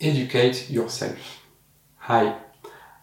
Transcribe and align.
educate 0.00 0.68
yourself. 0.68 1.40
Hi, 1.96 2.36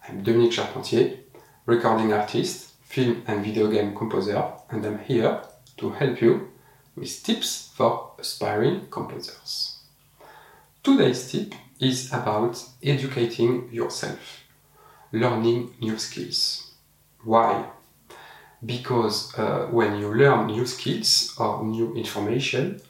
I'm 0.08 0.22
Dominique 0.22 0.52
Charpentier, 0.52 1.18
recording 1.66 2.12
artist, 2.12 2.70
film 2.84 3.24
and 3.26 3.44
video 3.44 3.68
game 3.68 3.96
composer, 3.96 4.52
and 4.70 4.84
I'm 4.86 5.00
here 5.00 5.42
to 5.78 5.90
help 5.90 6.22
you 6.22 6.52
with 6.94 7.22
tips 7.24 7.72
for 7.74 8.12
aspiring 8.18 8.86
composers. 8.90 9.80
Today's 10.84 11.32
tip 11.32 11.54
is 11.80 12.12
about 12.12 12.62
educating 12.80 13.72
yourself, 13.72 14.44
learning 15.10 15.74
new 15.80 15.98
skills. 15.98 16.74
Why? 17.24 17.64
Because 18.64 19.36
uh, 19.36 19.66
when 19.70 19.98
you 19.98 20.14
learn 20.14 20.46
new 20.46 20.64
skills 20.64 21.34
or 21.38 21.64
new 21.64 21.92
information, 21.96 22.80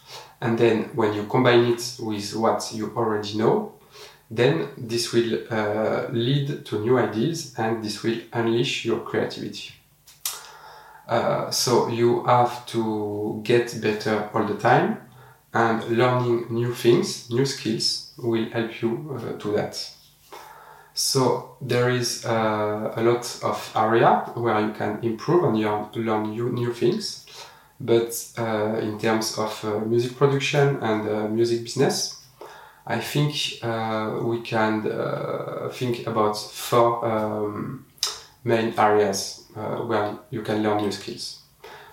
and 0.43 0.59
then 0.59 0.91
when 0.95 1.15
you 1.15 1.25
combine 1.25 1.73
it 1.73 1.97
with 2.01 2.37
what 2.37 2.71
you 2.75 2.93
already 2.95 3.39
know, 3.39 3.74
then 4.37 4.69
this 4.77 5.13
will 5.13 5.39
uh, 5.51 6.09
lead 6.11 6.65
to 6.67 6.81
new 6.81 6.99
ideas 6.99 7.55
and 7.57 7.85
this 7.85 8.03
will 8.03 8.19
unleash 8.33 8.85
your 8.85 9.01
creativity. 9.01 9.71
Uh, 11.07 11.51
so 11.51 11.89
you 11.89 12.25
have 12.25 12.67
to 12.67 13.41
get 13.45 13.81
better 13.81 14.29
all 14.35 14.45
the 14.45 14.55
time 14.55 14.97
and 15.53 15.85
learning 15.85 16.47
new 16.51 16.75
things, 16.75 17.31
new 17.31 17.45
skills 17.45 18.13
will 18.19 18.49
help 18.51 18.83
you 18.83 19.17
uh, 19.17 19.39
to 19.39 19.53
that. 19.53 19.91
So 20.95 21.57
there 21.61 21.91
is 21.91 22.25
uh, 22.25 22.93
a 22.97 23.03
lot 23.03 23.39
of 23.43 23.73
area 23.77 24.33
where 24.35 24.61
you 24.61 24.73
can 24.73 24.99
improve 25.03 25.45
and 25.45 25.59
learn, 25.59 25.89
learn 25.95 26.31
new, 26.31 26.51
new 26.51 26.73
things. 26.73 27.27
But 27.81 28.15
uh, 28.39 28.79
in 28.81 28.99
terms 28.99 29.37
of 29.39 29.65
uh, 29.65 29.81
music 29.81 30.17
production 30.17 30.79
and 30.83 31.35
music 31.35 31.63
business, 31.63 32.24
I 32.87 33.01
think 33.01 33.35
uh, 33.63 34.19
we 34.23 34.43
can 34.43 34.87
uh, 34.87 35.71
think 35.73 36.07
about 36.07 36.37
four 36.37 37.05
um, 37.05 37.87
main 38.45 38.75
areas 38.79 39.45
uh, 39.57 39.77
where 39.87 40.19
you 40.31 40.43
can 40.43 40.63
learn 40.63 40.83
new 40.83 40.93
skills. 40.93 41.41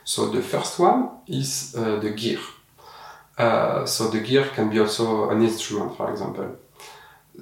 So 0.03 0.29
the 0.29 0.41
first 0.41 0.79
one 0.79 1.09
is 1.27 1.73
uh, 1.77 1.99
the 1.99 2.11
gear. 2.11 2.39
Uh, 3.37 3.85
so 3.85 4.09
the 4.09 4.19
gear 4.19 4.43
can 4.53 4.69
be 4.69 4.79
also 4.79 5.29
an 5.29 5.41
instrument, 5.41 5.95
for 5.95 6.11
example. 6.11 6.57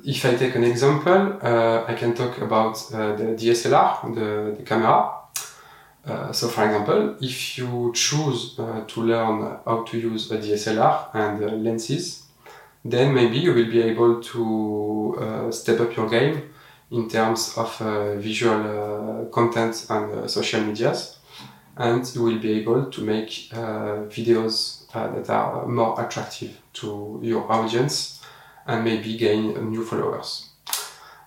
If 0.05 0.23
I 0.25 0.35
take 0.35 0.55
an 0.55 0.63
example, 0.63 1.39
uh, 1.41 1.85
I 1.87 1.95
can 1.95 2.13
talk 2.13 2.37
about 2.41 2.75
the 2.91 3.35
DSLR, 3.35 4.13
the, 4.13 4.55
the 4.57 4.63
camera. 4.63 5.15
so 6.31 6.47
for 6.47 6.65
example, 6.65 7.15
if 7.19 7.57
you 7.57 7.91
choose 7.95 8.55
to 8.55 9.01
learn 9.01 9.57
how 9.65 9.83
to 9.83 9.97
use 9.97 10.31
a 10.31 10.37
DSLR 10.37 11.15
and 11.15 11.63
lenses, 11.63 12.28
then 12.85 13.13
maybe 13.13 13.37
you 13.37 13.53
will 13.53 13.69
be 13.69 13.81
able 13.81 14.21
to 14.21 15.17
uh, 15.19 15.51
step 15.51 15.79
up 15.79 15.95
your 15.95 16.09
game 16.09 16.49
in 16.91 17.09
terms 17.09 17.53
of 17.57 17.81
uh, 17.81 18.15
visual 18.15 18.55
uh, 18.55 19.25
content 19.25 19.85
and 19.89 20.13
uh, 20.13 20.27
social 20.27 20.61
medias 20.61 21.17
and 21.77 22.13
you 22.15 22.23
will 22.23 22.39
be 22.39 22.53
able 22.53 22.85
to 22.85 23.01
make 23.01 23.49
uh, 23.53 24.07
videos 24.09 24.85
uh, 24.93 25.07
that 25.11 25.29
are 25.29 25.65
more 25.67 26.01
attractive 26.01 26.57
to 26.73 27.19
your 27.21 27.49
audience 27.51 28.21
and 28.65 28.83
maybe 28.83 29.17
gain 29.17 29.53
new 29.69 29.83
followers. 29.83 30.49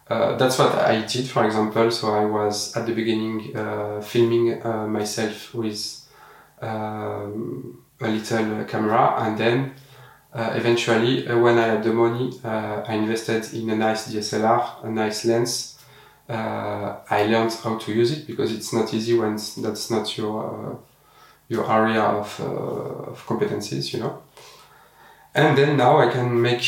that's 0.08 0.58
what 0.58 0.74
I 0.74 1.06
did, 1.06 1.26
for 1.26 1.44
example. 1.44 1.90
So 1.90 2.14
I 2.14 2.26
was 2.26 2.76
at 2.76 2.84
the 2.86 2.92
beginning 2.92 3.54
filming 4.02 4.60
myself 4.92 5.54
with 5.54 6.06
um, 6.60 7.82
a 8.00 8.08
little 8.08 8.64
camera 8.64 9.14
and 9.22 9.38
then 9.38 9.74
uh, 10.34 10.52
eventually, 10.54 11.28
uh, 11.28 11.38
when 11.38 11.58
I 11.58 11.66
had 11.66 11.82
the 11.82 11.92
money, 11.92 12.32
uh, 12.42 12.82
I 12.86 12.94
invested 12.94 13.52
in 13.52 13.68
a 13.68 13.76
nice 13.76 14.10
DSLR, 14.10 14.84
a 14.84 14.90
nice 14.90 15.24
lens. 15.26 15.78
I 16.28 17.26
learned 17.28 17.52
how 17.62 17.76
to 17.76 17.92
use 17.92 18.12
it 18.12 18.26
because 18.26 18.52
it's 18.52 18.72
not 18.72 18.94
easy 18.94 19.18
when 19.18 19.36
that's 19.58 19.90
not 19.90 20.16
your 20.16 20.78
your 21.48 21.70
area 21.70 22.00
of, 22.00 22.40
of 22.40 23.26
competencies, 23.26 23.92
you 23.92 24.00
know. 24.00 24.22
And 25.34 25.58
then 25.58 25.76
now 25.76 25.98
I 25.98 26.10
can 26.10 26.40
make 26.40 26.62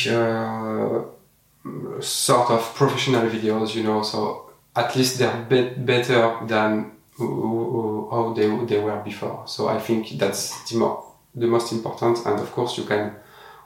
sort 2.01 2.51
of 2.51 2.75
professional 2.75 3.31
videos, 3.31 3.75
you 3.75 3.85
know, 3.85 4.03
so 4.03 4.51
at 4.77 4.95
least 4.97 5.19
they're 5.19 5.47
be 5.49 5.71
better 5.71 6.37
than 6.47 6.93
how 7.19 8.35
they, 8.37 8.49
they 8.67 8.81
were 8.81 9.01
before. 9.03 9.45
So 9.47 9.69
I 9.69 9.79
think 9.79 10.19
that's 10.19 10.71
the, 10.71 10.77
mo 10.77 11.05
the 11.35 11.47
most 11.47 11.73
important. 11.73 12.27
And 12.27 12.39
of 12.41 12.53
course, 12.53 12.77
you 12.77 12.85
can 12.85 13.15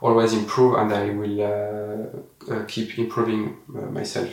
always 0.01 0.33
improve 0.33 0.75
and 0.75 0.93
I 0.93 1.09
will 1.09 1.41
uh, 1.41 2.53
uh, 2.53 2.65
keep 2.65 2.97
improving 2.97 3.57
uh, 3.75 3.81
myself. 3.91 4.29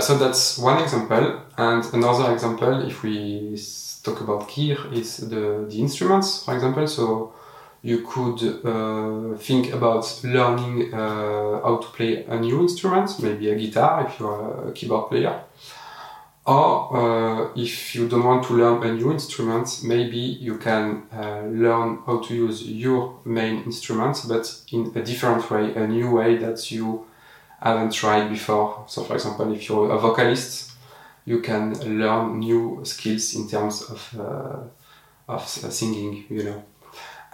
so 0.00 0.16
that's 0.16 0.58
one 0.58 0.82
example. 0.82 1.42
And 1.58 1.84
another 1.92 2.32
example, 2.32 2.86
if 2.86 3.02
we 3.02 3.58
talk 4.02 4.20
about 4.20 4.48
gear, 4.48 4.78
is 4.92 5.18
the, 5.18 5.66
the 5.68 5.78
instruments, 5.78 6.44
for 6.44 6.54
example. 6.54 6.86
So 6.86 7.34
you 7.82 8.06
could 8.06 8.40
uh, 8.64 9.36
think 9.38 9.72
about 9.72 10.20
learning 10.22 10.94
uh, 10.94 11.60
how 11.62 11.78
to 11.82 11.88
play 11.88 12.24
a 12.24 12.38
new 12.38 12.60
instrument, 12.62 13.20
maybe 13.20 13.50
a 13.50 13.56
guitar 13.56 14.06
if 14.06 14.20
you're 14.20 14.68
a 14.68 14.72
keyboard 14.72 15.08
player. 15.10 15.40
Or 16.44 16.96
uh, 16.96 17.52
if 17.54 17.94
you 17.94 18.08
don't 18.08 18.24
want 18.24 18.44
to 18.46 18.54
learn 18.54 18.82
a 18.82 18.92
new 18.92 19.12
instrument, 19.12 19.82
maybe 19.84 20.16
you 20.16 20.58
can 20.58 21.04
uh, 21.12 21.42
learn 21.46 22.00
how 22.04 22.18
to 22.18 22.34
use 22.34 22.64
your 22.64 23.20
main 23.24 23.62
instrument, 23.62 24.24
but 24.26 24.52
in 24.72 24.90
a 24.96 25.02
different 25.02 25.48
way, 25.48 25.72
a 25.74 25.86
new 25.86 26.10
way 26.10 26.36
that 26.38 26.72
you 26.72 27.06
haven't 27.60 27.92
tried 27.92 28.28
before. 28.28 28.84
So, 28.88 29.04
for 29.04 29.14
example, 29.14 29.52
if 29.52 29.68
you're 29.68 29.92
a 29.92 29.98
vocalist, 29.98 30.72
you 31.24 31.40
can 31.40 31.74
learn 31.98 32.40
new 32.40 32.80
skills 32.82 33.34
in 33.36 33.48
terms 33.48 33.82
of 33.82 34.20
uh, 34.20 34.58
of 35.28 35.46
singing, 35.46 36.24
you 36.28 36.42
know. 36.42 36.64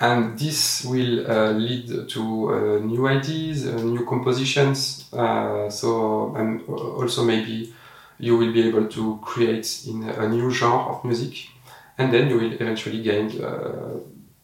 And 0.01 0.39
this 0.39 0.85
will 0.85 1.29
uh, 1.29 1.53
lead 1.53 2.09
to 2.11 2.21
uh, 2.21 2.79
new 2.85 3.09
ideas, 3.09 3.67
uh, 3.67 3.73
new 3.83 4.05
compositions. 4.05 5.09
so, 5.11 6.35
and 6.37 6.63
also 6.69 7.25
maybe 7.25 7.73
you 8.19 8.37
will 8.37 8.53
be 8.53 8.69
able 8.69 8.87
to 8.87 9.19
create 9.23 9.85
in 9.87 10.09
a 10.09 10.29
new 10.29 10.51
genre 10.51 10.93
of 10.93 11.05
music, 11.05 11.49
and 11.97 12.13
then 12.13 12.29
you 12.29 12.37
will 12.37 12.53
eventually 12.53 13.03
gain 13.03 13.43
uh, 13.43 14.01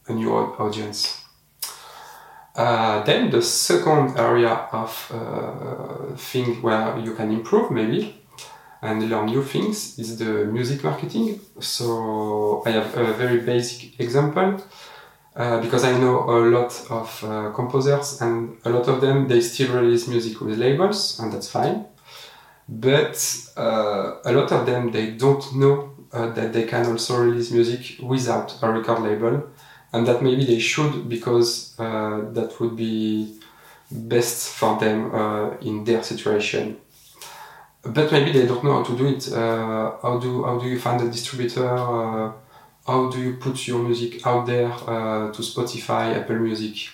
a 0.08 0.12
new 0.12 0.32
audience. 0.32 1.20
Uh, 2.56 3.02
then 3.02 3.30
the 3.30 3.42
second 3.42 4.16
area 4.16 4.68
of 4.70 5.10
uh, 5.12 6.16
thing 6.16 6.62
where 6.62 6.96
you 6.98 7.12
can 7.14 7.32
improve 7.32 7.70
maybe 7.72 8.14
and 8.80 9.08
learn 9.10 9.26
new 9.26 9.42
things 9.42 9.98
is 9.98 10.18
the 10.18 10.44
music 10.44 10.84
marketing. 10.84 11.40
So 11.58 12.62
I 12.64 12.70
have 12.70 12.96
a 12.96 13.12
very 13.14 13.40
basic 13.40 13.98
example. 13.98 14.62
Uh, 15.34 15.60
because 15.60 15.82
I 15.82 15.98
know 15.98 16.30
a 16.30 16.38
lot 16.48 16.86
of 16.90 17.24
uh, 17.24 17.50
composers 17.50 18.20
and 18.22 18.56
a 18.64 18.70
lot 18.70 18.86
of 18.86 19.00
them 19.00 19.26
they 19.26 19.40
still 19.40 19.74
release 19.74 20.06
music 20.06 20.40
with 20.40 20.58
labels 20.58 21.18
and 21.18 21.32
that's 21.32 21.50
fine 21.50 21.86
but 22.68 23.16
uh, 23.56 24.16
a 24.24 24.32
lot 24.32 24.50
of 24.52 24.66
them 24.66 24.90
they 24.90 25.12
don't 25.12 25.54
know 25.56 25.94
uh, 26.12 26.30
that 26.32 26.52
they 26.52 26.64
can 26.64 26.86
also 26.86 27.22
release 27.22 27.50
music 27.50 27.98
without 28.00 28.56
a 28.62 28.72
record 28.72 29.00
label. 29.00 29.50
And 29.92 30.06
that 30.06 30.22
maybe 30.22 30.44
they 30.44 30.58
should 30.58 31.08
because 31.08 31.74
uh, 31.78 32.22
that 32.32 32.58
would 32.60 32.76
be 32.76 33.38
best 33.90 34.54
for 34.54 34.78
them 34.78 35.14
uh, 35.14 35.56
in 35.58 35.84
their 35.84 36.02
situation. 36.02 36.78
But 37.82 38.10
maybe 38.10 38.32
they 38.32 38.46
don't 38.46 38.64
know 38.64 38.74
how 38.74 38.82
to 38.82 38.96
do 38.96 39.06
it. 39.06 39.32
Uh, 39.32 39.92
how 40.02 40.18
do 40.18 40.44
how 40.44 40.58
do 40.58 40.66
you 40.66 40.80
find 40.80 41.00
a 41.00 41.08
distributor? 41.10 41.68
Uh, 41.68 42.32
how 42.86 43.10
do 43.10 43.20
you 43.20 43.34
put 43.36 43.66
your 43.68 43.78
music 43.78 44.26
out 44.26 44.46
there 44.46 44.68
to 44.68 45.42
spotify 45.42 46.14
apple 46.14 46.36
music 46.36 46.90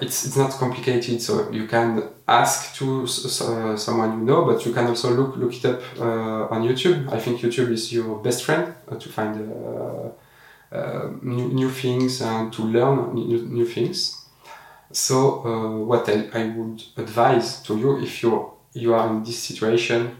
it's, 0.00 0.26
it's 0.26 0.36
not 0.36 0.50
complicated 0.52 1.20
so 1.20 1.50
you 1.50 1.66
can 1.66 2.02
ask 2.28 2.74
to 2.76 3.02
uh, 3.04 3.76
someone 3.76 4.18
you 4.18 4.24
know 4.24 4.44
but 4.44 4.64
you 4.64 4.72
can 4.72 4.86
also 4.86 5.10
look 5.10 5.36
look 5.36 5.54
it 5.54 5.64
up 5.64 5.80
uh, 5.98 6.54
on 6.54 6.62
youtube. 6.62 7.12
I 7.12 7.18
think 7.18 7.40
youtube 7.40 7.70
is 7.70 7.92
your 7.92 8.18
best 8.22 8.44
friend 8.44 8.74
uh, 8.88 8.96
to 8.96 9.08
find 9.08 9.34
uh, 9.40 10.74
uh, 10.74 11.10
new, 11.22 11.48
new 11.48 11.70
things 11.70 12.20
and 12.20 12.52
to 12.52 12.62
learn 12.62 13.14
new, 13.14 13.42
new 13.42 13.64
things. 13.64 14.24
So 14.92 15.84
what 15.84 16.08
I, 16.08 16.28
I, 16.32 16.48
would 16.56 16.82
advise 16.96 17.60
to 17.62 17.76
you 17.76 18.00
if 18.00 18.22
you 18.22 18.52
you 18.72 18.94
are 18.94 19.08
in 19.08 19.24
this 19.24 19.38
situation 19.38 20.16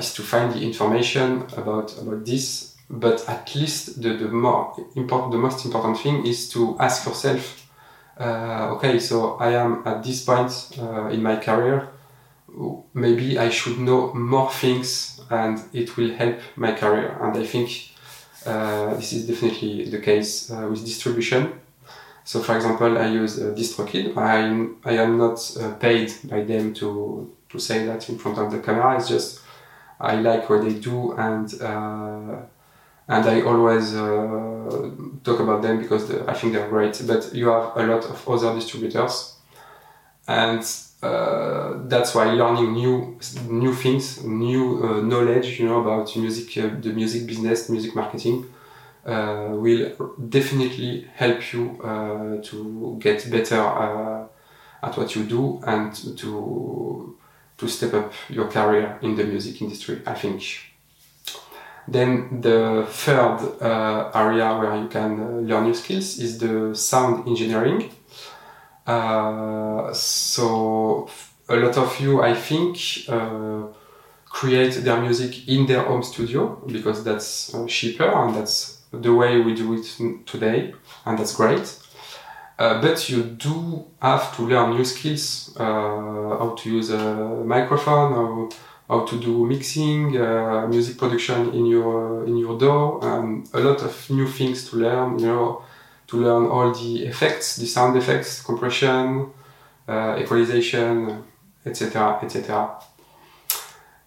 is 0.00 0.12
to 0.14 0.22
find 0.22 0.52
the 0.52 0.60
information 0.60 1.42
about 1.56 1.96
about 1.98 2.24
this 2.26 2.76
but 2.90 3.28
at 3.28 3.54
least 3.54 4.02
the, 4.02 4.16
the 4.16 4.28
more 4.28 4.74
important 4.96 5.32
the 5.32 5.38
most 5.38 5.64
important 5.64 5.98
thing 5.98 6.26
is 6.26 6.48
to 6.48 6.76
ask 6.80 7.06
yourself 7.06 7.67
uh, 8.18 8.74
okay, 8.74 8.98
so 8.98 9.36
I 9.36 9.52
am 9.52 9.82
at 9.86 10.02
this 10.02 10.24
point 10.24 10.78
uh, 10.80 11.08
in 11.08 11.22
my 11.22 11.36
career. 11.36 11.88
Maybe 12.94 13.38
I 13.38 13.50
should 13.50 13.78
know 13.78 14.12
more 14.14 14.50
things, 14.50 15.20
and 15.30 15.60
it 15.72 15.96
will 15.96 16.10
help 16.14 16.38
my 16.56 16.72
career. 16.72 17.16
And 17.20 17.36
I 17.36 17.44
think 17.44 17.70
uh, 18.46 18.94
this 18.94 19.12
is 19.12 19.26
definitely 19.26 19.90
the 19.90 20.00
case 20.00 20.50
with 20.50 20.84
distribution. 20.84 21.52
So, 22.28 22.42
for 22.42 22.56
example, 22.56 22.98
I 22.98 23.06
use 23.06 23.40
uh, 23.40 23.54
DistroKid. 23.56 24.14
I 24.14 24.40
I 24.84 24.94
am 25.02 25.16
not 25.16 25.38
uh, 25.56 25.72
paid 25.76 26.12
by 26.24 26.42
them 26.42 26.74
to 26.74 27.30
to 27.48 27.58
say 27.58 27.86
that 27.86 28.06
in 28.08 28.18
front 28.18 28.36
of 28.38 28.50
the 28.50 28.58
camera. 28.58 28.96
It's 28.96 29.08
just 29.08 29.40
I 29.98 30.16
like 30.16 30.50
what 30.50 30.62
they 30.62 30.74
do 30.74 31.12
and 31.12 31.48
uh, 31.60 32.36
and 33.08 33.24
I 33.26 33.40
always 33.40 33.94
uh, 33.94 34.90
talk 35.24 35.40
about 35.40 35.62
them 35.62 35.80
because 35.80 36.08
the, 36.08 36.28
I 36.30 36.34
think 36.34 36.52
they're 36.52 36.68
great. 36.68 37.00
But 37.06 37.34
you 37.34 37.48
have 37.48 37.76
a 37.76 37.86
lot 37.86 38.04
of 38.04 38.28
other 38.28 38.54
distributors, 38.54 39.36
and 40.26 40.62
uh, 41.02 41.78
that's 41.86 42.14
why 42.14 42.24
learning 42.26 42.72
new 42.72 43.18
new 43.48 43.74
things, 43.74 44.24
new 44.24 44.84
uh, 44.84 45.00
knowledge, 45.00 45.58
you 45.58 45.66
know, 45.66 45.80
about 45.80 46.14
music, 46.16 46.56
uh, 46.58 46.70
the 46.80 46.90
music 46.92 47.26
business, 47.26 47.68
music 47.70 47.94
marketing, 47.94 48.44
uh, 49.06 49.48
will 49.52 50.14
definitely 50.28 51.06
help 51.14 51.52
you 51.52 51.80
uh, 51.82 52.42
to 52.42 52.96
get 53.00 53.30
better 53.30 53.56
at 54.82 54.96
what 54.96 55.14
you 55.16 55.24
do 55.24 55.60
and 55.66 55.94
to 56.18 57.16
to 57.56 57.68
step 57.68 57.94
up 57.94 58.12
your 58.28 58.48
career 58.48 58.98
in 59.02 59.16
the 59.16 59.24
music 59.24 59.62
industry. 59.62 60.02
I 60.06 60.14
think. 60.14 60.42
Then 61.90 62.42
the 62.42 62.86
third 62.86 63.38
uh, 63.62 64.10
area 64.14 64.58
where 64.58 64.76
you 64.76 64.88
can 64.88 65.20
uh, 65.20 65.26
learn 65.40 65.64
new 65.64 65.74
skills 65.74 66.18
is 66.18 66.36
the 66.38 66.74
sound 66.74 67.26
engineering. 67.26 67.90
Uh, 68.86 69.90
so 69.94 71.08
a 71.48 71.56
lot 71.56 71.78
of 71.78 71.98
you, 71.98 72.22
I 72.22 72.34
think, 72.34 72.78
uh, 73.08 73.68
create 74.26 74.74
their 74.84 75.00
music 75.00 75.48
in 75.48 75.66
their 75.66 75.82
home 75.82 76.02
studio 76.02 76.62
because 76.66 77.02
that's 77.04 77.54
uh, 77.54 77.66
cheaper 77.66 78.04
and 78.04 78.34
that's 78.34 78.82
the 78.92 79.14
way 79.14 79.40
we 79.40 79.54
do 79.54 79.72
it 79.72 80.26
today, 80.26 80.74
and 81.06 81.18
that's 81.18 81.34
great. 81.34 81.74
Uh, 82.58 82.82
but 82.82 83.08
you 83.08 83.22
do 83.22 83.86
have 84.02 84.36
to 84.36 84.42
learn 84.42 84.76
new 84.76 84.84
skills, 84.84 85.54
how 85.56 86.54
to 86.58 86.70
use 86.70 86.90
a 86.90 87.14
microphone, 87.44 88.12
how, 88.12 88.48
how 88.88 89.04
to 89.04 89.20
do 89.20 89.44
mixing, 89.46 90.16
uh, 90.16 90.66
music 90.66 90.96
production 90.96 91.52
in 91.52 91.66
your 91.66 92.24
in 92.26 92.36
your 92.36 92.58
DAW, 92.58 93.00
and 93.02 93.48
a 93.52 93.60
lot 93.60 93.82
of 93.82 94.10
new 94.10 94.26
things 94.26 94.68
to 94.70 94.76
learn. 94.76 95.18
You 95.18 95.26
know, 95.26 95.62
to 96.08 96.16
learn 96.16 96.46
all 96.46 96.72
the 96.72 97.04
effects, 97.04 97.56
the 97.56 97.66
sound 97.66 97.96
effects, 97.96 98.42
compression, 98.42 99.30
uh, 99.86 100.18
equalization, 100.18 101.22
etc., 101.64 102.18
etc. 102.22 102.78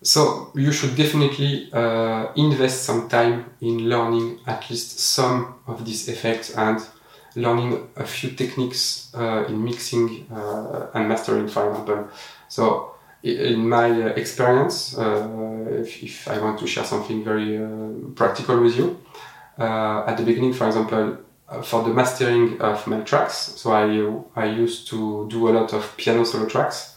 So 0.04 0.52
you 0.56 0.72
should 0.72 0.96
definitely 0.96 1.72
uh, 1.72 2.34
invest 2.36 2.84
some 2.86 3.08
time 3.08 3.46
in 3.62 3.88
learning 3.88 4.40
at 4.48 4.68
least 4.70 5.00
some 5.00 5.60
of 5.68 5.86
these 5.86 6.08
effects 6.10 6.56
and 6.58 6.82
learning 7.36 7.88
a 7.96 8.06
few 8.06 8.32
techniques 8.32 9.12
uh, 9.14 9.46
in 9.48 9.64
mixing 9.64 10.26
uh, 10.32 10.88
and 10.96 11.08
mastering, 11.08 11.48
for 11.48 11.70
example. 11.70 12.08
So 12.50 12.91
in 13.24 13.68
my 13.68 13.90
uh, 13.90 14.08
experience, 14.10 14.98
uh, 14.98 15.68
if, 15.70 16.04
if, 16.04 16.28
I 16.28 16.40
want 16.40 16.60
to 16.60 16.68
share 16.68 16.84
something 16.84 17.24
very 17.24 17.58
uh, 17.58 17.68
practical 18.16 18.60
with 18.62 18.78
you, 18.78 19.00
at 19.58 20.16
the 20.16 20.24
beginning, 20.24 20.54
for 20.54 20.68
example, 20.68 21.18
for 21.64 21.84
the 21.84 21.94
mastering 21.94 22.60
of 22.62 22.88
my 22.88 23.02
tracks, 23.02 23.36
so 23.36 23.72
I, 23.72 24.42
I 24.42 24.46
used 24.46 24.88
to 24.88 25.28
do 25.30 25.50
a 25.50 25.52
lot 25.52 25.74
of 25.74 25.96
piano 25.98 26.26
solo 26.26 26.48
tracks 26.48 26.92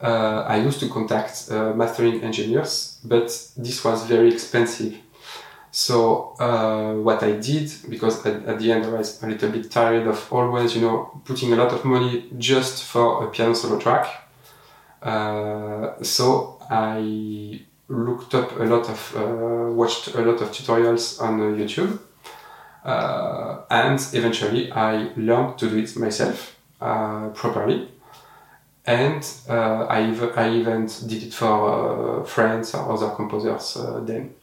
uh, 0.00 0.44
I 0.46 0.58
used 0.58 0.80
to 0.80 0.88
contact 0.88 1.48
uh, 1.50 1.72
mastering 1.74 2.22
engineers, 2.22 2.98
but 3.04 3.26
this 3.56 3.84
was 3.84 4.04
very 4.04 4.32
expensive. 4.32 4.96
So 5.70 6.34
uh, 6.38 6.94
what 6.94 7.22
I 7.22 7.32
did, 7.32 7.70
because 7.88 8.24
at, 8.24 8.44
at, 8.46 8.58
the 8.58 8.72
end 8.72 8.86
I 8.86 8.90
was 8.90 9.22
a 9.22 9.26
little 9.26 9.50
bit 9.50 9.70
tired 9.70 10.06
of 10.06 10.32
always, 10.32 10.74
you 10.74 10.82
know, 10.82 11.20
putting 11.24 11.52
a 11.52 11.56
lot 11.56 11.72
of 11.72 11.84
money 11.84 12.30
just 12.38 12.84
for 12.84 13.24
a 13.24 13.30
piano 13.30 13.54
solo 13.54 13.78
track. 13.78 14.27
Uh, 15.02 16.02
so 16.02 16.58
I 16.70 17.60
looked 17.88 18.34
up 18.34 18.58
a 18.58 18.64
lot 18.64 18.88
of, 18.88 19.14
uh, 19.16 19.72
watched 19.72 20.14
a 20.14 20.20
lot 20.20 20.40
of 20.40 20.50
tutorials 20.50 21.20
on 21.20 21.40
uh, 21.40 21.56
YouTube, 21.56 21.98
and 23.70 24.00
eventually 24.12 24.72
I 24.72 25.10
learned 25.16 25.58
to 25.58 25.70
do 25.70 25.78
it 25.78 25.96
myself 25.96 26.56
properly 26.78 27.88
and 28.88 29.22
uh, 29.50 29.84
I, 29.84 29.98
I 30.34 30.50
even 30.54 30.86
did 31.06 31.22
it 31.24 31.34
for 31.34 32.22
uh, 32.22 32.24
friends 32.24 32.74
or 32.74 32.90
other 32.90 33.10
composers 33.10 33.76
uh, 33.76 34.00
then. 34.00 34.34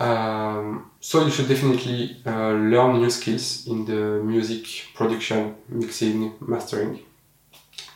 Um, 0.00 0.90
so 0.98 1.24
you 1.24 1.30
should 1.30 1.46
definitely 1.46 2.16
learn 2.24 2.98
new 2.98 3.10
skills 3.10 3.68
in 3.68 3.84
the 3.84 4.20
music 4.24 4.66
production, 4.96 5.54
mixing, 5.68 6.32
mastering. 6.40 6.98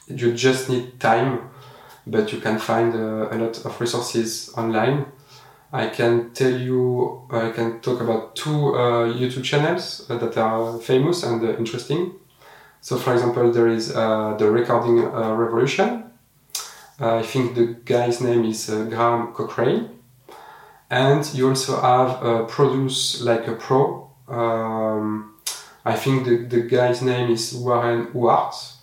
You 0.08 0.32
just 0.32 0.68
need 0.68 1.00
time, 1.00 1.50
but 2.06 2.32
you 2.32 2.40
can 2.40 2.58
find 2.58 2.94
uh, 2.94 3.28
a 3.30 3.36
lot 3.36 3.64
of 3.64 3.80
resources 3.80 4.52
online. 4.56 5.06
I 5.72 5.88
can 5.88 6.30
tell 6.32 6.52
you, 6.52 7.26
I 7.30 7.50
can 7.50 7.80
talk 7.80 8.00
about 8.00 8.36
two 8.36 8.76
uh, 8.76 9.12
YouTube 9.12 9.44
channels 9.44 10.06
that 10.08 10.36
are 10.36 10.78
famous 10.78 11.22
and 11.24 11.42
interesting. 11.58 12.12
So, 12.80 12.96
for 12.96 13.14
example, 13.14 13.50
there 13.52 13.66
is 13.66 13.94
uh, 13.94 14.36
the 14.38 14.48
recording 14.48 15.04
uh, 15.04 15.34
revolution. 15.34 16.04
Uh, 17.00 17.16
I 17.16 17.22
think 17.22 17.56
the 17.56 17.76
guy's 17.84 18.20
name 18.20 18.44
is 18.44 18.70
uh, 18.70 18.84
Graham 18.84 19.34
Cochrane. 19.34 19.90
And 20.88 21.34
you 21.34 21.48
also 21.48 21.80
have 21.80 22.22
uh, 22.22 22.44
Produce 22.44 23.20
Like 23.22 23.48
a 23.48 23.54
Pro. 23.54 24.08
Um, 24.28 25.34
I 25.84 25.94
think 25.96 26.26
the, 26.26 26.36
the 26.46 26.62
guy's 26.62 27.02
name 27.02 27.30
is 27.30 27.52
Warren 27.54 28.06
Huart. 28.12 28.75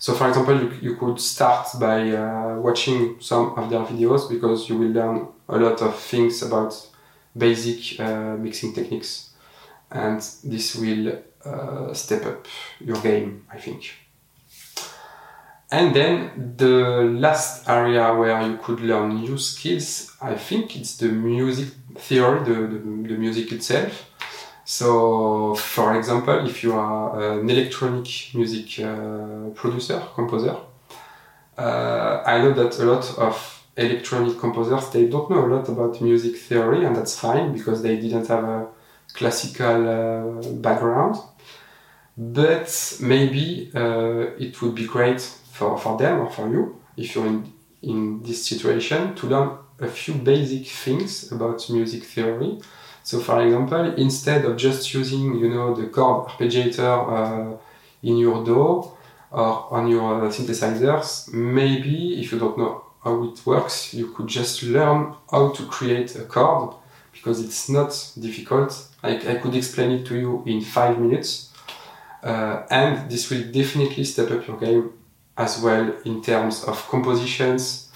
So, 0.00 0.14
for 0.14 0.28
example, 0.28 0.58
you, 0.58 0.72
you 0.80 0.96
could 0.96 1.20
start 1.20 1.68
by 1.78 2.10
uh, 2.10 2.56
watching 2.56 3.20
some 3.20 3.52
of 3.58 3.68
their 3.68 3.80
videos 3.80 4.30
because 4.30 4.66
you 4.66 4.78
will 4.78 4.88
learn 4.88 5.28
a 5.46 5.58
lot 5.58 5.82
of 5.82 5.94
things 5.94 6.42
about 6.42 6.74
basic 7.36 8.00
mixing 8.38 8.72
techniques. 8.72 9.30
And 9.90 10.22
this 10.42 10.74
will 10.76 11.18
uh, 11.44 11.92
step 11.92 12.24
up 12.24 12.46
your 12.80 12.96
game, 13.02 13.44
I 13.52 13.58
think. 13.58 13.92
And 15.70 15.94
then 15.94 16.54
the 16.56 17.04
last 17.20 17.68
area 17.68 18.14
where 18.14 18.40
you 18.40 18.56
could 18.56 18.80
learn 18.80 19.20
new 19.20 19.36
skills, 19.36 20.16
I 20.22 20.34
think 20.34 20.76
it's 20.76 20.96
the 20.96 21.08
music 21.08 21.68
theory, 21.96 22.40
the, 22.40 22.54
the, 22.54 22.78
the 22.78 23.18
music 23.18 23.52
itself. 23.52 24.06
So, 24.70 25.56
for 25.56 25.96
example, 25.96 26.46
if 26.46 26.62
you 26.62 26.74
are 26.74 27.40
an 27.40 27.50
electronic 27.50 28.06
music 28.34 28.78
uh, 28.78 29.50
producer, 29.52 30.00
composer, 30.14 30.54
uh, 31.58 32.22
I 32.24 32.38
know 32.38 32.52
that 32.52 32.78
a 32.78 32.84
lot 32.84 33.18
of 33.18 33.64
electronic 33.76 34.38
composers 34.38 34.88
they 34.90 35.08
don't 35.08 35.28
know 35.28 35.44
a 35.44 35.50
lot 35.56 35.68
about 35.68 36.00
music 36.00 36.36
theory, 36.36 36.84
and 36.84 36.94
that's 36.94 37.18
fine 37.18 37.52
because 37.52 37.82
they 37.82 37.96
didn't 37.96 38.28
have 38.28 38.44
a 38.44 38.68
classical 39.12 39.88
uh, 39.88 40.52
background. 40.52 41.16
But 42.16 42.96
maybe 43.00 43.72
uh, 43.74 44.38
it 44.38 44.62
would 44.62 44.76
be 44.76 44.86
great 44.86 45.20
for, 45.20 45.78
for 45.78 45.98
them 45.98 46.20
or 46.20 46.30
for 46.30 46.48
you, 46.48 46.80
if 46.96 47.16
you're 47.16 47.26
in, 47.26 47.52
in 47.82 48.22
this 48.22 48.46
situation, 48.46 49.16
to 49.16 49.26
learn 49.26 49.50
a 49.80 49.88
few 49.88 50.14
basic 50.14 50.68
things 50.68 51.32
about 51.32 51.68
music 51.70 52.04
theory. 52.04 52.60
So, 53.02 53.20
for 53.20 53.42
example, 53.42 53.94
instead 53.94 54.44
of 54.44 54.56
just 54.56 54.92
using, 54.94 55.36
you 55.36 55.48
know, 55.48 55.74
the 55.74 55.88
chord 55.88 56.28
arpeggiator 56.28 57.54
uh, 57.54 57.56
in 58.02 58.18
your 58.18 58.44
DAW 58.44 58.92
or 59.30 59.72
on 59.72 59.88
your 59.88 60.28
synthesizers, 60.30 61.32
maybe 61.32 62.20
if 62.20 62.32
you 62.32 62.38
don't 62.38 62.58
know 62.58 62.84
how 63.02 63.24
it 63.24 63.44
works, 63.46 63.94
you 63.94 64.12
could 64.12 64.26
just 64.26 64.62
learn 64.62 65.14
how 65.30 65.50
to 65.50 65.66
create 65.66 66.14
a 66.16 66.24
chord 66.24 66.74
because 67.12 67.40
it's 67.40 67.68
not 67.68 67.90
difficult. 68.18 68.88
I, 69.02 69.16
I 69.16 69.34
could 69.36 69.54
explain 69.54 69.90
it 69.92 70.06
to 70.06 70.16
you 70.16 70.42
in 70.46 70.60
five 70.60 70.98
minutes, 70.98 71.50
uh, 72.22 72.62
and 72.70 73.10
this 73.10 73.30
will 73.30 73.44
definitely 73.50 74.04
step 74.04 74.30
up 74.30 74.46
your 74.46 74.58
game 74.58 74.92
as 75.36 75.60
well 75.60 75.94
in 76.04 76.22
terms 76.22 76.64
of 76.64 76.86
compositions, 76.88 77.90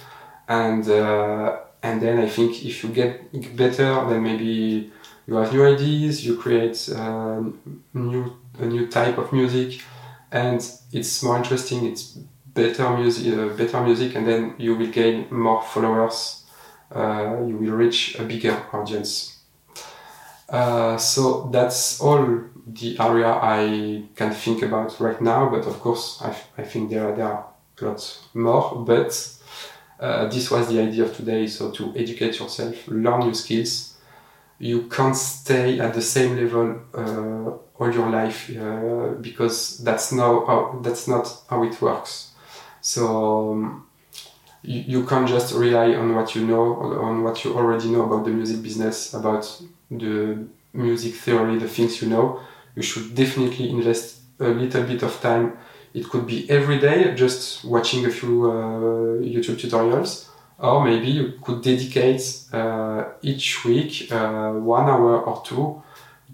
and 0.48 0.88
uh, 0.88 1.58
and 1.84 2.00
then 2.02 2.18
I 2.18 2.28
think 2.28 2.64
if 2.64 2.82
you 2.82 2.90
get 2.90 3.12
better, 3.56 3.90
then 4.08 4.22
maybe 4.22 4.90
you 5.26 5.34
have 5.36 5.52
new 5.52 5.64
ideas, 5.64 6.26
you 6.26 6.36
create 6.36 6.78
uh, 6.94 7.42
new 7.92 8.22
a 8.58 8.66
new 8.66 8.86
type 8.88 9.18
of 9.18 9.32
music, 9.32 9.82
and 10.30 10.60
it's 10.92 11.22
more 11.22 11.36
interesting. 11.36 11.86
It's 11.86 12.18
better 12.60 12.96
music, 12.96 13.22
uh, 13.32 13.48
better 13.60 13.80
music, 13.82 14.16
and 14.16 14.26
then 14.26 14.54
you 14.58 14.74
will 14.76 14.90
gain 14.90 15.26
more 15.30 15.62
followers 15.62 16.44
uh, 16.94 17.38
you 17.46 17.56
will 17.56 17.72
reach 17.72 18.18
a 18.18 18.24
bigger 18.24 18.56
audience. 18.72 19.40
Uh, 20.48 20.96
so 20.96 21.48
that's 21.52 22.00
all 22.00 22.40
the 22.66 22.96
area 23.00 23.28
I 23.28 24.04
can 24.14 24.32
think 24.32 24.62
about 24.62 24.98
right 25.00 25.20
now, 25.20 25.48
but 25.50 25.66
of 25.66 25.80
course 25.80 26.20
I, 26.22 26.34
I 26.58 26.64
think 26.64 26.90
there, 26.90 27.14
there 27.14 27.26
are 27.26 27.46
lots 27.80 28.26
more, 28.34 28.84
but 28.84 29.33
uh, 30.00 30.26
this 30.26 30.50
was 30.50 30.68
the 30.68 30.80
idea 30.80 31.04
of 31.04 31.16
today, 31.16 31.46
so 31.46 31.70
to 31.70 31.92
educate 31.96 32.38
yourself, 32.38 32.88
learn 32.88 33.20
new 33.20 33.34
skills. 33.34 33.94
You 34.58 34.82
can't 34.88 35.16
stay 35.16 35.80
at 35.80 35.94
the 35.94 36.02
same 36.02 36.36
level 36.36 36.80
uh, 36.94 37.82
all 37.82 37.92
your 37.92 38.08
life 38.10 38.50
uh, 38.56 39.14
because 39.20 39.78
that's 39.78 40.12
no 40.12 40.46
how, 40.46 40.80
that's 40.82 41.08
not 41.08 41.42
how 41.50 41.62
it 41.64 41.80
works. 41.82 42.32
So 42.80 43.52
um, 43.52 43.86
you, 44.62 44.80
you 44.86 45.06
can't 45.06 45.28
just 45.28 45.54
rely 45.54 45.94
on 45.94 46.14
what 46.14 46.34
you 46.34 46.46
know 46.46 46.74
on 46.76 47.22
what 47.22 47.44
you 47.44 47.56
already 47.56 47.90
know 47.90 48.04
about 48.04 48.24
the 48.24 48.30
music 48.30 48.62
business 48.62 49.14
about 49.14 49.44
the 49.90 50.46
music 50.72 51.14
theory 51.14 51.58
the 51.58 51.68
things 51.68 52.00
you 52.02 52.08
know 52.08 52.40
you 52.74 52.82
should 52.82 53.14
definitely 53.14 53.70
invest 53.70 54.20
a 54.40 54.48
little 54.48 54.82
bit 54.82 55.02
of 55.02 55.20
time 55.20 55.56
it 55.94 56.08
could 56.10 56.26
be 56.26 56.48
every 56.50 56.78
day 56.78 57.14
just 57.14 57.64
watching 57.64 58.04
a 58.04 58.10
few 58.10 58.50
uh, 58.50 58.54
youtube 59.22 59.56
tutorials 59.56 60.28
or 60.58 60.84
maybe 60.84 61.08
you 61.08 61.34
could 61.42 61.62
dedicate 61.62 62.22
uh, 62.52 63.04
each 63.22 63.64
week 63.64 64.10
uh, 64.12 64.52
one 64.52 64.88
hour 64.88 65.20
or 65.22 65.42
two 65.44 65.82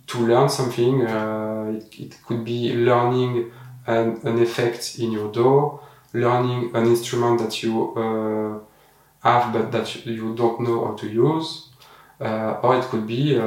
to 0.06 0.18
learn 0.26 0.48
something. 0.48 1.06
Uh, 1.06 1.72
it, 1.76 2.00
it, 2.00 2.18
could 2.26 2.44
be 2.44 2.74
learning 2.74 3.50
an, 3.86 4.20
an, 4.24 4.40
effect 4.42 4.98
in 4.98 5.12
your 5.12 5.32
DAW, 5.32 5.80
learning 6.12 6.74
an 6.74 6.86
instrument 6.86 7.40
that 7.40 7.62
you 7.62 7.94
uh, 7.96 8.58
have 9.26 9.52
but 9.52 9.72
that 9.72 10.06
you 10.06 10.34
don't 10.34 10.60
know 10.60 10.86
how 10.86 10.94
to 10.94 11.08
use, 11.08 11.68
or 12.18 12.76
it 12.76 12.84
could 12.84 13.06
be 13.06 13.38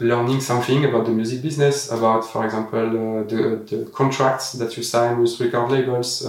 learning 0.00 0.40
something 0.40 0.84
about 0.84 1.04
the 1.06 1.12
music 1.12 1.42
business, 1.42 1.90
about, 1.90 2.24
for 2.24 2.44
example, 2.44 2.90
the, 3.24 3.62
the 3.66 3.90
contracts 3.92 4.52
that 4.52 4.76
you 4.76 4.82
sign 4.82 5.20
with 5.20 5.38
record 5.40 5.70
labels, 5.70 6.26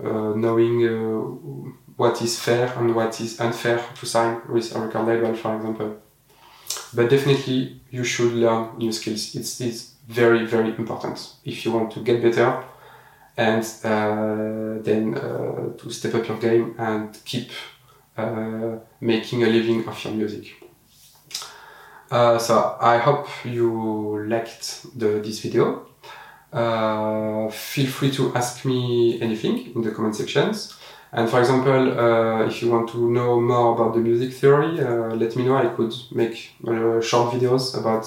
knowing 0.00 1.74
what 1.96 2.20
is 2.22 2.38
fair 2.40 2.72
and 2.78 2.94
what 2.94 3.20
is 3.20 3.38
unfair 3.40 3.84
to 3.98 4.06
sign 4.06 4.40
with 4.48 4.74
a 4.74 4.80
record 4.80 5.06
label, 5.06 5.34
for 5.34 5.56
example. 5.56 5.96
But 6.94 7.10
definitely, 7.10 7.80
you 7.90 8.04
should 8.04 8.32
learn 8.32 8.78
new 8.78 8.92
skills. 8.92 9.34
It's, 9.34 9.60
it's 9.60 9.92
very, 10.08 10.44
very 10.46 10.70
important 10.70 11.34
if 11.44 11.64
you 11.64 11.72
want 11.72 11.92
to 11.92 12.00
get 12.00 12.22
better 12.22 12.64
and 13.36 13.64
uh, 13.84 14.82
then 14.82 15.14
uh, 15.14 15.76
to 15.78 15.90
step 15.90 16.14
up 16.14 16.28
your 16.28 16.38
game 16.38 16.74
and 16.78 17.18
keep 17.24 17.50
uh, 18.16 18.76
making 19.00 19.42
a 19.42 19.46
living 19.46 19.86
of 19.88 20.04
your 20.04 20.12
music. 20.14 20.61
Uh, 22.12 22.38
so 22.38 22.76
I 22.78 22.98
hope 22.98 23.26
you 23.42 24.26
liked 24.28 24.98
the, 24.98 25.22
this 25.24 25.40
video. 25.40 25.86
Uh, 26.52 27.48
feel 27.48 27.86
free 27.86 28.10
to 28.10 28.34
ask 28.34 28.66
me 28.66 29.18
anything 29.22 29.74
in 29.74 29.80
the 29.80 29.92
comment 29.92 30.14
sections. 30.14 30.76
And 31.10 31.30
for 31.30 31.40
example, 31.40 31.98
uh, 31.98 32.46
if 32.46 32.60
you 32.60 32.70
want 32.70 32.90
to 32.90 33.10
know 33.10 33.40
more 33.40 33.74
about 33.74 33.94
the 33.94 34.00
music 34.00 34.34
theory, 34.34 34.78
uh, 34.78 35.14
let 35.14 35.34
me 35.36 35.44
know. 35.46 35.56
I 35.56 35.68
could 35.68 35.94
make 36.10 36.50
uh, 36.68 37.00
short 37.00 37.32
videos 37.32 37.78
about 37.80 38.06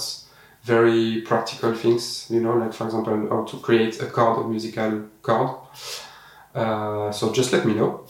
very 0.62 1.22
practical 1.22 1.74
things, 1.74 2.28
you 2.30 2.42
know, 2.42 2.58
like 2.58 2.74
for 2.74 2.86
example, 2.86 3.28
how 3.30 3.44
to 3.46 3.58
create 3.58 4.00
a 4.04 4.06
chord, 4.06 4.46
a 4.46 4.48
musical 4.48 5.02
chord. 5.24 5.58
Uh, 6.54 7.12
so 7.12 7.34
just 7.34 7.52
let 7.54 7.66
me 7.66 7.74
know. 7.74 8.06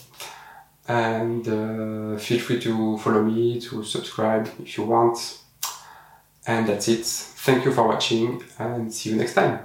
And 0.89 1.47
uh, 1.47 2.19
feel 2.19 2.39
free 2.39 2.59
to 2.59 2.97
follow 2.97 3.23
me, 3.23 3.61
to 3.61 3.81
subscribe 3.85 4.49
if 4.61 4.77
you 4.77 4.83
want. 4.83 5.39
And 6.47 6.67
that's 6.67 6.87
it. 6.87 7.05
Thank 7.05 7.65
you 7.65 7.71
for 7.71 7.87
watching 7.87 8.43
and 8.59 8.93
see 8.93 9.11
you 9.11 9.15
next 9.15 9.33
time. 9.33 9.59